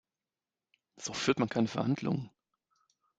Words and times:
So 0.97 1.13
führt 1.13 1.37
man 1.37 1.47
keine 1.47 1.67
Verhandlungen. 1.67 2.31